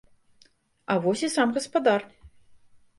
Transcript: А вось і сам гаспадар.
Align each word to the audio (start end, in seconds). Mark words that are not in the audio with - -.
А 0.95 0.97
вось 1.05 1.23
і 1.29 1.31
сам 1.37 1.49
гаспадар. 1.61 2.01